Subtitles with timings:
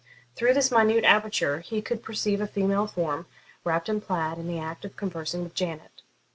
[0.35, 3.27] Through this minute aperture he could perceive a female form,
[3.63, 6.01] wrapped in a plaid, in the act of conversing with Janet.